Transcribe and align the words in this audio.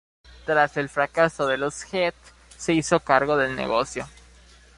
Tras 0.47 0.77
el 0.77 0.89
fracaso 0.89 1.45
de 1.45 1.57
los 1.59 1.83
Heath, 1.93 2.15
se 2.57 2.73
hizo 2.73 3.01
cargo 3.01 3.37
del 3.37 3.55
negocio. 3.55 4.07